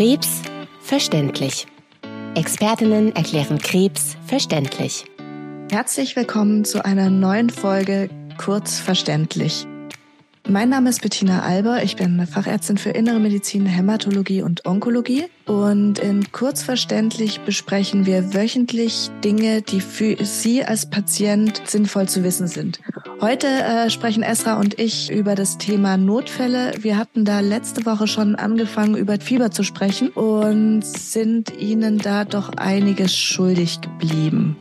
[0.00, 0.40] Krebs
[0.80, 1.66] verständlich.
[2.34, 5.04] Expertinnen erklären Krebs verständlich.
[5.70, 8.08] Herzlich willkommen zu einer neuen Folge
[8.38, 9.66] Kurz verständlich.
[10.48, 11.82] Mein Name ist Bettina Alber.
[11.82, 15.26] Ich bin Fachärztin für Innere Medizin, Hämatologie und Onkologie.
[15.44, 22.48] Und in Kurzverständlich besprechen wir wöchentlich Dinge, die für Sie als Patient sinnvoll zu wissen
[22.48, 22.80] sind.
[23.20, 26.72] Heute äh, sprechen Esra und ich über das Thema Notfälle.
[26.78, 32.24] Wir hatten da letzte Woche schon angefangen, über Fieber zu sprechen und sind Ihnen da
[32.24, 34.56] doch einiges schuldig geblieben.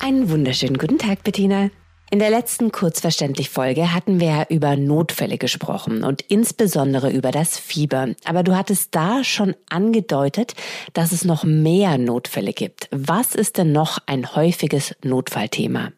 [0.00, 1.68] Einen wunderschönen guten Tag, Bettina.
[2.10, 7.58] In der letzten kurzverständlich Folge hatten wir ja über Notfälle gesprochen und insbesondere über das
[7.58, 8.08] Fieber.
[8.24, 10.54] Aber du hattest da schon angedeutet,
[10.92, 12.88] dass es noch mehr Notfälle gibt.
[12.92, 15.92] Was ist denn noch ein häufiges Notfallthema?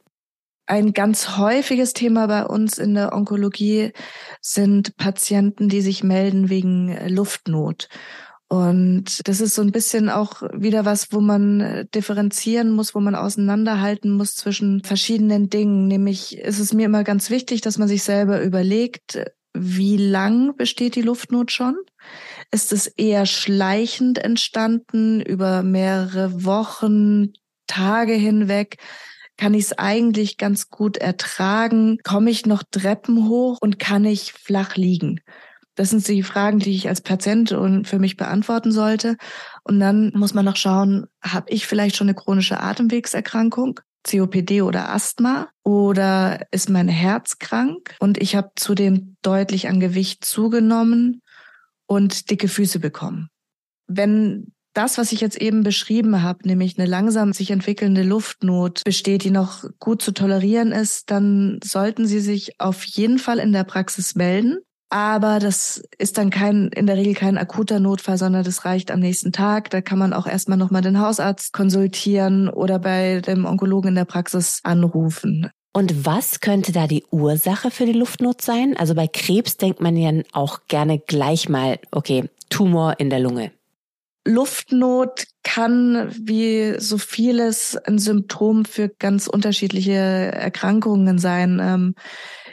[0.68, 3.92] Ein ganz häufiges Thema bei uns in der Onkologie
[4.40, 7.88] sind Patienten, die sich melden wegen Luftnot.
[8.48, 13.00] Und das ist so ein bisschen auch wieder was, wo man äh, differenzieren muss, wo
[13.00, 15.88] man auseinanderhalten muss zwischen verschiedenen Dingen.
[15.88, 19.18] Nämlich ist es mir immer ganz wichtig, dass man sich selber überlegt,
[19.52, 21.76] wie lang besteht die Luftnot schon?
[22.52, 27.32] Ist es eher schleichend entstanden über mehrere Wochen,
[27.66, 28.76] Tage hinweg?
[29.36, 31.98] Kann ich es eigentlich ganz gut ertragen?
[32.04, 35.20] Komme ich noch Treppen hoch und kann ich flach liegen?
[35.76, 39.16] Das sind die Fragen, die ich als Patient und für mich beantworten sollte.
[39.62, 43.80] Und dann muss man noch schauen, habe ich vielleicht schon eine chronische Atemwegserkrankung?
[44.06, 50.24] COPD oder Asthma oder ist mein Herz krank und ich habe zudem deutlich an Gewicht
[50.24, 51.22] zugenommen
[51.86, 53.28] und dicke Füße bekommen.
[53.88, 59.24] Wenn das, was ich jetzt eben beschrieben habe, nämlich eine langsam sich entwickelnde Luftnot besteht,
[59.24, 63.64] die noch gut zu tolerieren ist, dann sollten Sie sich auf jeden Fall in der
[63.64, 64.58] Praxis melden.
[64.88, 69.00] Aber das ist dann kein, in der Regel kein akuter Notfall, sondern das reicht am
[69.00, 69.70] nächsten Tag.
[69.70, 74.04] Da kann man auch erstmal nochmal den Hausarzt konsultieren oder bei dem Onkologen in der
[74.04, 75.50] Praxis anrufen.
[75.72, 78.76] Und was könnte da die Ursache für die Luftnot sein?
[78.78, 83.50] Also bei Krebs denkt man ja auch gerne gleich mal, okay, Tumor in der Lunge.
[84.26, 91.94] Luftnot kann wie so vieles ein Symptom für ganz unterschiedliche Erkrankungen sein.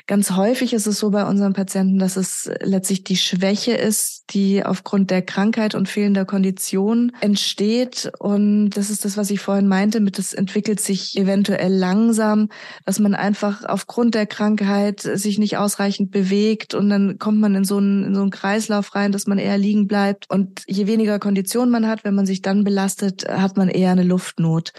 [0.05, 4.65] Ganz häufig ist es so bei unseren Patienten, dass es letztlich die Schwäche ist, die
[4.65, 8.11] aufgrund der Krankheit und fehlender Kondition entsteht.
[8.19, 12.49] Und das ist das, was ich vorhin meinte, mit es entwickelt sich eventuell langsam,
[12.85, 17.63] dass man einfach aufgrund der Krankheit sich nicht ausreichend bewegt und dann kommt man in
[17.63, 20.29] so einen, in so einen Kreislauf rein, dass man eher liegen bleibt.
[20.29, 24.03] Und je weniger Kondition man hat, wenn man sich dann belastet, hat man eher eine
[24.03, 24.73] Luftnot.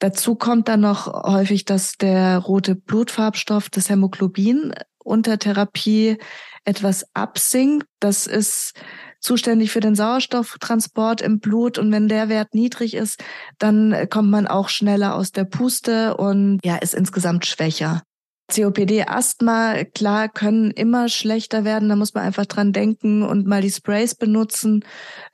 [0.00, 6.16] Dazu kommt dann noch häufig, dass der rote Blutfarbstoff, das Hämoglobin, unter Therapie
[6.64, 7.86] etwas absinkt.
[8.00, 8.72] Das ist
[9.20, 11.78] zuständig für den Sauerstofftransport im Blut.
[11.78, 13.22] Und wenn der Wert niedrig ist,
[13.58, 18.02] dann kommt man auch schneller aus der Puste und ja, ist insgesamt schwächer.
[18.50, 21.88] COPD, Asthma, klar, können immer schlechter werden.
[21.88, 24.84] Da muss man einfach dran denken und mal die Sprays benutzen.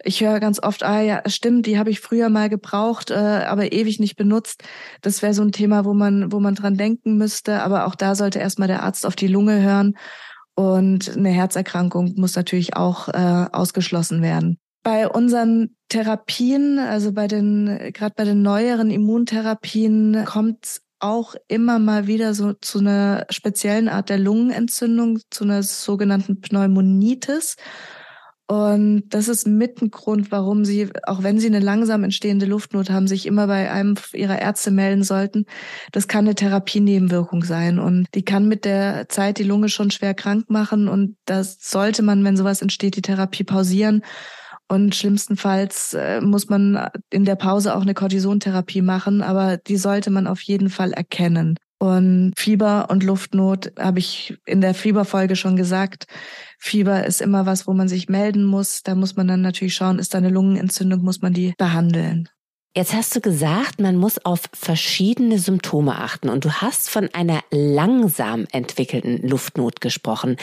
[0.04, 3.72] Ich höre ganz oft, ah ja, stimmt, die habe ich früher mal gebraucht, äh, aber
[3.72, 4.62] ewig nicht benutzt.
[5.02, 7.62] Das wäre so ein Thema, wo man, wo man dran denken müsste.
[7.62, 9.96] Aber auch da sollte erstmal der Arzt auf die Lunge hören.
[10.54, 14.58] Und eine Herzerkrankung muss natürlich auch äh, ausgeschlossen werden.
[14.82, 22.06] Bei unseren Therapien, also bei den, gerade bei den neueren Immuntherapien, kommt auch immer mal
[22.06, 27.56] wieder so zu einer speziellen Art der Lungenentzündung, zu einer sogenannten Pneumonitis.
[28.48, 32.90] Und das ist mit ein Grund, warum Sie, auch wenn Sie eine langsam entstehende Luftnot
[32.90, 35.46] haben, sich immer bei einem Ihrer Ärzte melden sollten.
[35.90, 40.14] Das kann eine Therapienebenwirkung sein und die kann mit der Zeit die Lunge schon schwer
[40.14, 44.02] krank machen und das sollte man, wenn sowas entsteht, die Therapie pausieren
[44.68, 50.10] und schlimmstenfalls äh, muss man in der Pause auch eine Cortisontherapie machen, aber die sollte
[50.10, 51.56] man auf jeden Fall erkennen.
[51.78, 56.06] Und Fieber und Luftnot habe ich in der Fieberfolge schon gesagt.
[56.58, 58.82] Fieber ist immer was, wo man sich melden muss.
[58.82, 62.28] Da muss man dann natürlich schauen, ist da eine Lungenentzündung, muss man die behandeln.
[62.76, 67.40] Jetzt hast du gesagt, man muss auf verschiedene Symptome achten und du hast von einer
[67.50, 70.36] langsam entwickelten Luftnot gesprochen.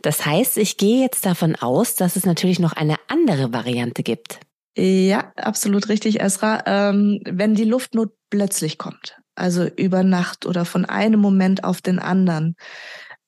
[0.00, 4.40] Das heißt, ich gehe jetzt davon aus, dass es natürlich noch eine andere Variante gibt.
[4.78, 6.62] Ja, absolut richtig, Esra.
[6.64, 11.98] Ähm, wenn die Luftnot plötzlich kommt, also über Nacht oder von einem Moment auf den
[11.98, 12.56] anderen,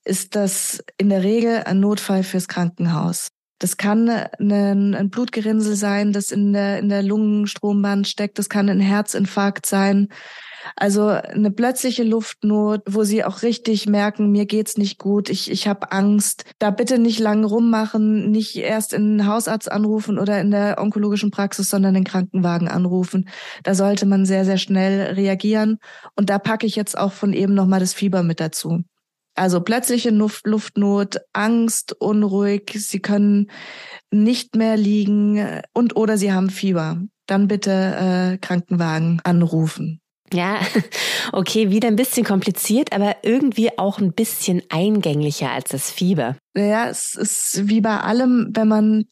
[0.02, 3.28] ist das in der Regel ein Notfall fürs Krankenhaus.
[3.58, 8.38] Das kann ein, ein Blutgerinnsel sein, das in der, in der Lungenstrombahn steckt.
[8.38, 10.08] Das kann ein Herzinfarkt sein.
[10.74, 15.68] Also eine plötzliche Luftnot, wo sie auch richtig merken, mir geht's nicht gut, ich, ich
[15.68, 16.44] habe Angst.
[16.58, 21.30] Da bitte nicht lang rummachen, nicht erst in den Hausarzt anrufen oder in der onkologischen
[21.30, 23.28] Praxis, sondern den Krankenwagen anrufen.
[23.62, 25.78] Da sollte man sehr, sehr schnell reagieren.
[26.16, 28.82] Und da packe ich jetzt auch von eben nochmal das Fieber mit dazu.
[29.36, 33.50] Also plötzliche Luft, Luftnot, Angst, unruhig, sie können
[34.10, 37.02] nicht mehr liegen und oder sie haben Fieber.
[37.26, 40.00] Dann bitte äh, Krankenwagen anrufen.
[40.32, 40.60] Ja,
[41.32, 46.36] okay, wieder ein bisschen kompliziert, aber irgendwie auch ein bisschen eingänglicher als das Fieber.
[46.56, 49.04] Ja, es ist wie bei allem, wenn man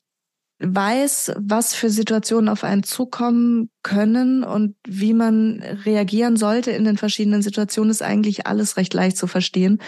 [0.61, 6.97] weiß, was für Situationen auf einen zukommen können und wie man reagieren sollte in den
[6.97, 9.79] verschiedenen Situationen, ist eigentlich alles recht leicht zu verstehen.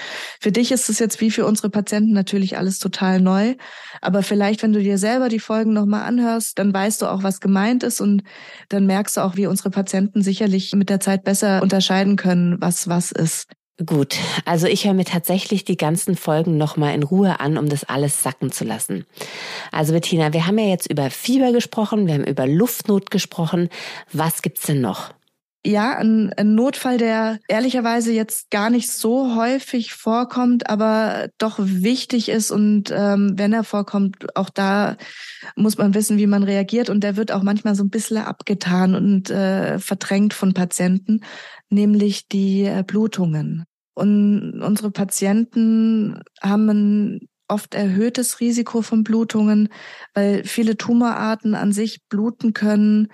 [0.40, 3.54] Für dich ist es jetzt wie für unsere Patienten natürlich alles total neu.
[4.02, 7.40] Aber vielleicht, wenn du dir selber die Folgen nochmal anhörst, dann weißt du auch, was
[7.40, 8.22] gemeint ist und
[8.68, 12.88] dann merkst du auch, wie unsere Patienten sicherlich mit der Zeit besser unterscheiden können, was
[12.88, 13.46] was ist.
[13.84, 17.84] Gut, also ich höre mir tatsächlich die ganzen Folgen nochmal in Ruhe an, um das
[17.84, 19.04] alles sacken zu lassen.
[19.70, 23.68] Also Bettina, wir haben ja jetzt über Fieber gesprochen, wir haben über Luftnot gesprochen.
[24.14, 25.12] Was gibt's denn noch?
[25.66, 32.28] Ja, ein, ein Notfall, der ehrlicherweise jetzt gar nicht so häufig vorkommt, aber doch wichtig
[32.28, 34.96] ist und ähm, wenn er vorkommt, auch da
[35.56, 38.94] muss man wissen, wie man reagiert und der wird auch manchmal so ein bisschen abgetan
[38.94, 41.22] und äh, verdrängt von Patienten
[41.68, 43.64] nämlich die äh, Blutungen.
[43.94, 49.68] Und unsere Patienten haben ein oft erhöhtes Risiko von Blutungen,
[50.14, 53.08] weil viele Tumorarten an sich bluten können.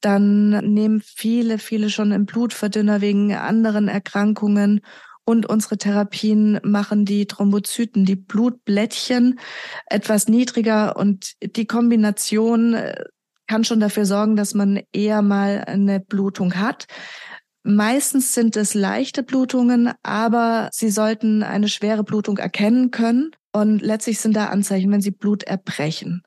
[0.00, 4.80] Dann nehmen viele, viele schon im Blutverdünner wegen anderen Erkrankungen.
[5.24, 9.38] Und unsere Therapien machen die Thrombozyten, die Blutblättchen
[9.86, 10.96] etwas niedriger.
[10.96, 13.04] Und die Kombination äh,
[13.46, 16.86] kann schon dafür sorgen, dass man eher mal eine Blutung hat.
[17.62, 23.32] Meistens sind es leichte Blutungen, aber Sie sollten eine schwere Blutung erkennen können.
[23.52, 26.22] Und letztlich sind da Anzeichen, wenn Sie Blut erbrechen,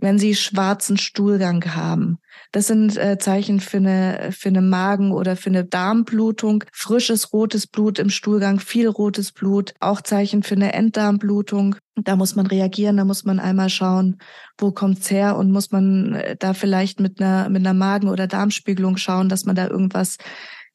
[0.00, 2.18] wenn Sie schwarzen Stuhlgang haben.
[2.52, 6.64] Das sind äh, Zeichen für eine, für eine Magen- oder für eine Darmblutung.
[6.72, 9.74] Frisches rotes Blut im Stuhlgang, viel rotes Blut.
[9.78, 11.76] Auch Zeichen für eine Enddarmblutung.
[11.96, 14.18] Da muss man reagieren, da muss man einmal schauen,
[14.58, 18.26] wo kommt's her und muss man äh, da vielleicht mit einer, mit einer Magen- oder
[18.26, 20.16] Darmspiegelung schauen, dass man da irgendwas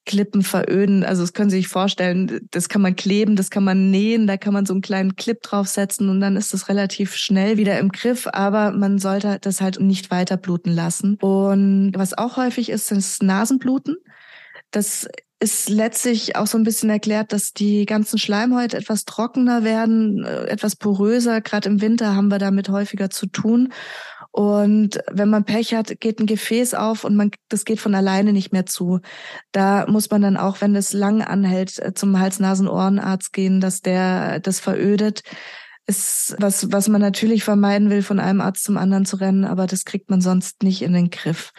[0.06, 1.04] Klippen veröden.
[1.04, 4.38] Also das können Sie sich vorstellen, das kann man kleben, das kann man nähen, da
[4.38, 7.90] kann man so einen kleinen Clip draufsetzen und dann ist das relativ schnell wieder im
[7.90, 11.18] Griff, aber man sollte das halt nicht weiter bluten lassen.
[11.22, 13.98] Und was auch häufig ist, ist Nasenbluten.
[14.72, 15.08] Das
[15.40, 20.46] ist letztlich auch so ein bisschen erklärt, dass die ganzen Schleimhäute etwas trockener werden, äh,
[20.46, 21.42] etwas poröser.
[21.42, 23.74] Gerade im Winter haben wir damit häufiger zu tun.
[24.36, 28.34] Und wenn man Pech hat, geht ein Gefäß auf und man, das geht von alleine
[28.34, 29.00] nicht mehr zu.
[29.54, 34.42] Da muss man dann auch, wenn es lang anhält, äh, zum Hals-Nasen-Ohrenarzt gehen, dass der
[34.42, 35.22] das verödet.
[35.86, 39.68] Ist was, was man natürlich vermeiden will, von einem Arzt zum anderen zu rennen, aber
[39.68, 41.54] das kriegt man sonst nicht in den Griff.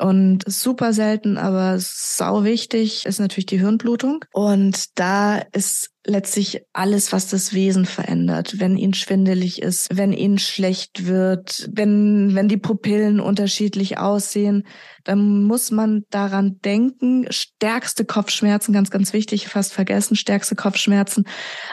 [0.00, 4.24] Und super selten, aber sau wichtig ist natürlich die Hirnblutung.
[4.32, 8.54] Und da ist letztlich alles, was das Wesen verändert.
[8.58, 14.66] Wenn ihn schwindelig ist, wenn ihn schlecht wird, wenn, wenn die Pupillen unterschiedlich aussehen,
[15.04, 21.24] dann muss man daran denken, stärkste Kopfschmerzen, ganz, ganz wichtig, fast vergessen, stärkste Kopfschmerzen,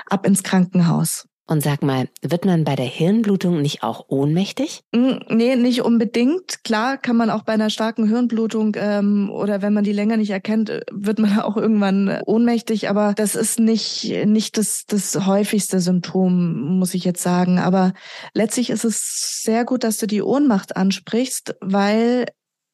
[0.10, 1.27] ab ins Krankenhaus.
[1.49, 4.83] Und sag mal, wird man bei der Hirnblutung nicht auch ohnmächtig?
[4.94, 6.66] Mm, nee, nicht unbedingt.
[6.66, 10.31] Klar kann man auch bei einer starken Hirnblutung ähm, oder wenn man die länger nicht
[10.31, 12.89] erkennt, äh, wird man auch irgendwann äh, ohnmächtig.
[12.89, 17.59] Aber das ist nicht, nicht das, das häufigste Symptom, muss ich jetzt sagen.
[17.59, 17.94] Aber
[18.33, 22.25] letztlich ist es sehr gut, dass du die Ohnmacht ansprichst, weil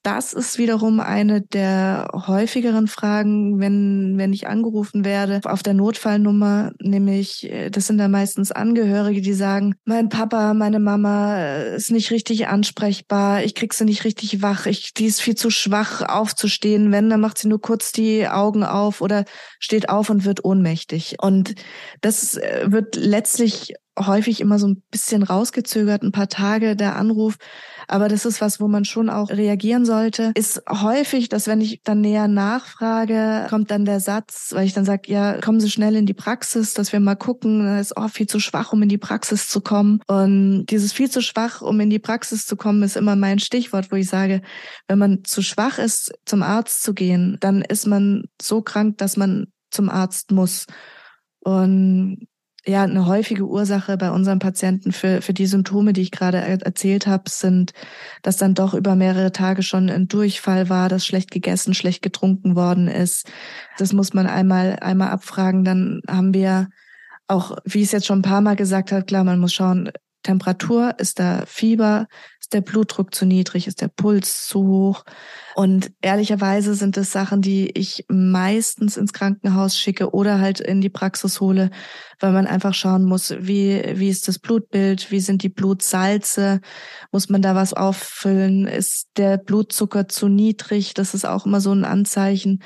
[0.04, 6.74] das ist wiederum eine der häufigeren Fragen, wenn, wenn ich angerufen werde auf der Notfallnummer,
[6.82, 11.90] nämlich, äh, das sind da meistens Angehörige, die sagen, mein Papa, meine Mama äh, ist
[11.90, 16.02] nicht richtig ansprechbar, ich krieg sie nicht richtig wach, ich, die ist viel zu schwach
[16.02, 16.92] aufzustehen.
[16.92, 19.24] Wenn, dann macht sie nur kurz die Augen auf oder
[19.60, 21.16] steht auf und wird ohnmächtig.
[21.22, 21.56] Und
[22.02, 27.38] das äh, wird letztlich häufig immer so ein bisschen rausgezögert, ein paar Tage der Anruf.
[27.88, 30.32] Aber das ist was, wo man schon auch reagieren sollte.
[30.36, 34.86] Ist häufig, dass wenn ich dann näher nachfrage, kommt dann der Satz, weil ich dann
[34.86, 37.66] sage, ja, kommen Sie schnell in die Praxis, dass wir mal gucken.
[37.66, 40.00] Das ist auch viel zu schwach, um in die Praxis zu kommen.
[40.08, 43.92] Und dieses viel zu schwach, um in die Praxis zu kommen, ist immer mein Stichwort,
[43.92, 44.42] wo ich sage,
[44.88, 49.18] wenn man zu schwach ist, zum Arzt zu gehen, dann ist man so krank, dass
[49.18, 50.66] man zum Arzt muss.
[51.40, 52.28] Und
[52.66, 57.08] ja, eine häufige Ursache bei unseren Patienten für, für die Symptome, die ich gerade erzählt
[57.08, 57.74] habe, sind,
[58.22, 62.56] dass dann doch über mehrere Tage schon ein Durchfall war, dass schlecht gegessen, schlecht getrunken
[62.56, 63.30] worden ist.
[63.78, 65.66] Das muss man einmal, einmal abfragen.
[65.66, 66.70] Dann haben wir
[67.28, 69.92] auch, wie ich es jetzt schon ein paar Mal gesagt habe, klar, man muss schauen,
[70.24, 72.08] Temperatur, ist da Fieber,
[72.54, 75.04] ist der Blutdruck zu niedrig, ist der Puls zu hoch.
[75.56, 80.90] Und ehrlicherweise sind es Sachen, die ich meistens ins Krankenhaus schicke oder halt in die
[80.90, 81.72] Praxis hole,
[82.20, 86.62] weil man einfach schauen muss, wie, wie ist das Blutbild, wie sind die Blutsalze,
[87.12, 91.72] muss man da was auffüllen, ist der Blutzucker zu niedrig, das ist auch immer so
[91.72, 92.62] ein Anzeichen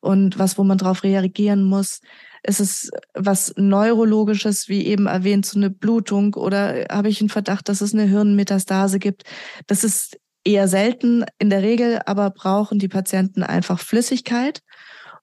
[0.00, 2.00] und was, wo man drauf reagieren muss.
[2.44, 7.68] Ist es was Neurologisches, wie eben erwähnt, so eine Blutung oder habe ich einen Verdacht,
[7.68, 9.22] dass es eine Hirnmetastase gibt?
[9.66, 14.60] Das ist eher selten in der Regel, aber brauchen die Patienten einfach Flüssigkeit.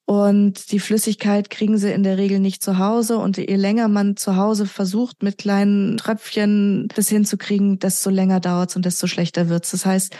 [0.05, 3.19] Und die Flüssigkeit kriegen sie in der Regel nicht zu Hause.
[3.19, 8.71] Und je länger man zu Hause versucht, mit kleinen Tröpfchen das hinzukriegen, desto länger dauert
[8.71, 9.69] es und desto schlechter wird's.
[9.69, 10.15] Das heißt,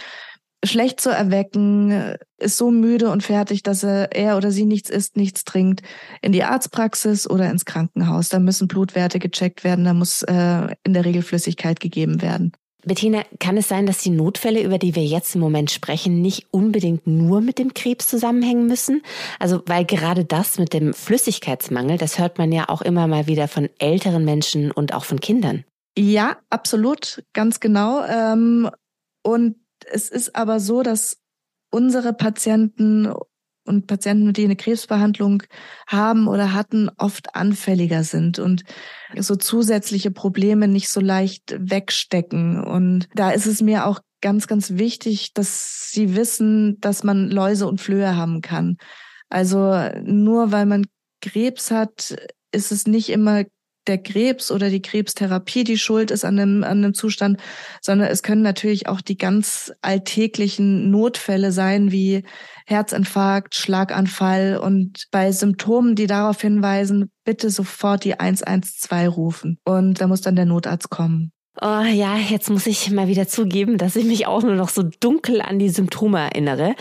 [0.63, 5.17] schlecht zu erwecken, ist so müde und fertig, dass er, er oder sie nichts isst,
[5.17, 5.81] nichts trinkt,
[6.21, 8.29] in die Arztpraxis oder ins Krankenhaus.
[8.29, 12.51] Da müssen Blutwerte gecheckt werden, da muss äh, in der Regel Flüssigkeit gegeben werden.
[12.85, 16.47] Bettina, kann es sein, dass die Notfälle, über die wir jetzt im Moment sprechen, nicht
[16.51, 19.01] unbedingt nur mit dem Krebs zusammenhängen müssen?
[19.37, 23.49] Also, weil gerade das mit dem Flüssigkeitsmangel, das hört man ja auch immer mal wieder
[23.49, 25.65] von älteren Menschen und auch von Kindern.
[25.97, 28.05] Ja, absolut, ganz genau.
[28.05, 28.69] Ähm,
[29.23, 29.57] und
[29.91, 31.17] es ist aber so, dass
[31.71, 33.11] unsere Patienten
[33.65, 35.43] und Patienten, die eine Krebsbehandlung
[35.87, 38.63] haben oder hatten, oft anfälliger sind und
[39.15, 42.63] so zusätzliche Probleme nicht so leicht wegstecken.
[42.63, 47.67] Und da ist es mir auch ganz, ganz wichtig, dass sie wissen, dass man Läuse
[47.67, 48.77] und Flöhe haben kann.
[49.29, 50.87] Also nur weil man
[51.21, 52.15] Krebs hat,
[52.51, 53.43] ist es nicht immer
[53.87, 57.39] der Krebs oder die Krebstherapie die schuld ist an einem, an einem Zustand,
[57.81, 62.23] sondern es können natürlich auch die ganz alltäglichen Notfälle sein, wie
[62.65, 69.59] Herzinfarkt, Schlaganfall und bei Symptomen, die darauf hinweisen, bitte sofort die 112 rufen.
[69.65, 71.31] Und da muss dann der Notarzt kommen.
[71.61, 74.83] Oh ja, jetzt muss ich mal wieder zugeben, dass ich mich auch nur noch so
[74.83, 76.73] dunkel an die Symptome erinnere.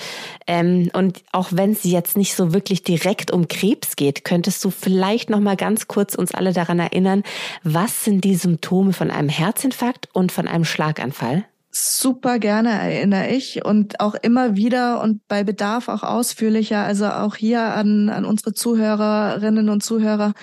[0.46, 4.70] Ähm, und auch wenn es jetzt nicht so wirklich direkt um Krebs geht, könntest du
[4.70, 7.24] vielleicht noch mal ganz kurz uns alle daran erinnern,
[7.64, 11.44] was sind die Symptome von einem Herzinfarkt und von einem Schlaganfall?
[11.72, 16.84] Super gerne erinnere ich und auch immer wieder und bei Bedarf auch ausführlicher.
[16.84, 20.34] Also auch hier an, an unsere Zuhörerinnen und Zuhörer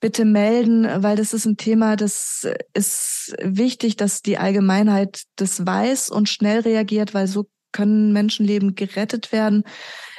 [0.00, 6.10] bitte melden, weil das ist ein Thema, das ist wichtig, dass die Allgemeinheit das weiß
[6.10, 9.64] und schnell reagiert, weil so können Menschenleben gerettet werden.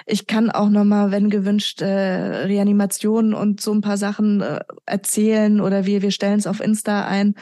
[0.05, 5.59] Ich kann auch nochmal, wenn gewünscht, äh, Reanimationen und so ein paar Sachen äh, erzählen
[5.59, 7.35] oder wir, wir stellen es auf Insta ein.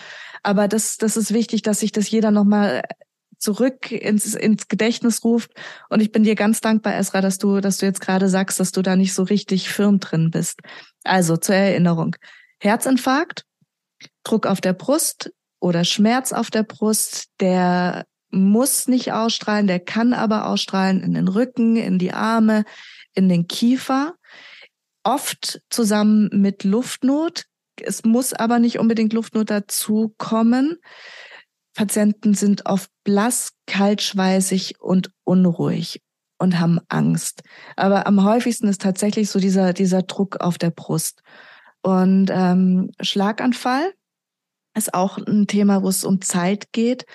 [0.44, 2.82] Aber das, das ist wichtig, dass sich das jeder nochmal
[3.40, 5.52] zurück ins, ins Gedächtnis ruft.
[5.90, 8.72] Und ich bin dir ganz dankbar, Esra, dass du, dass du jetzt gerade sagst, dass
[8.72, 10.60] du da nicht so richtig firm drin bist.
[11.04, 12.16] Also zur Erinnerung.
[12.60, 13.46] Herzinfarkt,
[14.24, 20.14] Druck auf der Brust oder Schmerz auf der Brust, der muss nicht ausstrahlen, der kann
[20.14, 22.64] aber ausstrahlen in den Rücken, in die Arme,
[23.16, 24.16] in den Kiefer.
[25.04, 27.46] Oft zusammen mit Luftnot.
[27.82, 30.78] Es muss aber nicht unbedingt Luftnot dazu kommen.
[31.80, 36.02] Patienten sind oft blass, kaltschweißig und unruhig
[36.38, 37.42] und haben Angst.
[37.78, 41.22] Aber am häufigsten ist tatsächlich so dieser, dieser Druck auf der Brust.
[41.82, 43.94] Und ähm, Schlaganfall
[44.76, 47.06] ist auch ein Thema, wo es um Zeit geht.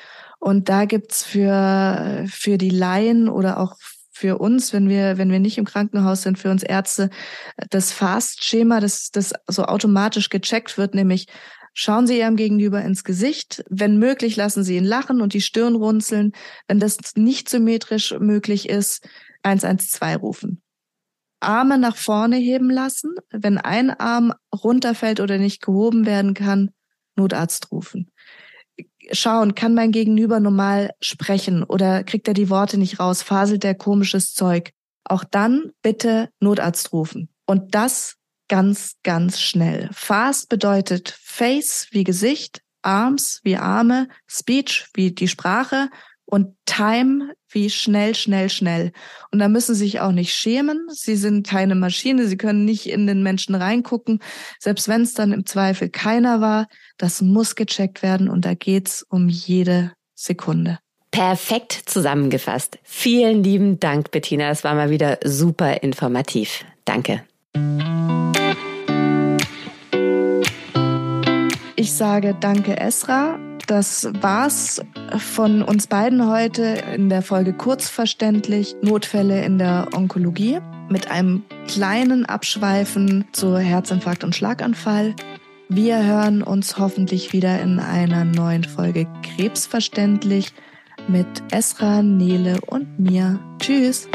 [0.40, 3.76] Und da gibt's für, für die Laien oder auch
[4.12, 7.11] für uns, wenn wir, wenn wir nicht im Krankenhaus sind, für uns Ärzte,
[7.68, 11.26] das Fast-Schema, das, das so automatisch gecheckt wird, nämlich
[11.76, 13.64] Schauen Sie Ihrem Gegenüber ins Gesicht.
[13.69, 16.33] Wenn möglich, lassen Sie ihn lachen und die Stirn runzeln.
[16.69, 19.07] Wenn das nicht symmetrisch möglich ist,
[19.43, 20.62] 112 rufen.
[21.40, 23.16] Arme nach vorne heben lassen.
[23.31, 26.71] Wenn ein Arm runterfällt oder nicht gehoben werden kann,
[27.16, 28.11] Notarzt rufen.
[29.12, 33.75] Schauen, kann mein Gegenüber normal sprechen oder kriegt er die Worte nicht raus, faselt er
[33.75, 34.71] komisches Zeug.
[35.04, 37.28] Auch dann bitte Notarzt rufen.
[37.47, 38.16] Und das
[38.49, 39.89] ganz, ganz schnell.
[39.93, 45.89] Fast bedeutet Face wie Gesicht, Arms wie Arme, Speech wie die Sprache
[46.27, 48.93] und Time wie schnell, schnell, schnell.
[49.31, 50.87] Und da müssen Sie sich auch nicht schämen.
[50.89, 52.27] Sie sind keine Maschine.
[52.27, 54.21] Sie können nicht in den Menschen reingucken.
[54.59, 56.67] Selbst wenn es dann im Zweifel keiner war,
[56.99, 60.79] das muss gecheckt werden und da geht's um jede Sekunde.
[61.11, 62.79] Perfekt zusammengefasst.
[62.83, 64.49] Vielen lieben Dank, Bettina.
[64.49, 66.65] Das war mal wieder super informativ.
[66.85, 67.23] Danke.
[71.85, 73.38] Ich sage danke, Esra.
[73.67, 74.81] Das war's
[75.19, 76.62] von uns beiden heute
[76.95, 84.35] in der Folge Kurzverständlich Notfälle in der Onkologie mit einem kleinen Abschweifen zu Herzinfarkt und
[84.35, 85.14] Schlaganfall.
[85.69, 90.55] Wir hören uns hoffentlich wieder in einer neuen Folge Krebsverständlich
[91.07, 93.38] mit Esra, Nele und mir.
[93.59, 94.09] Tschüss!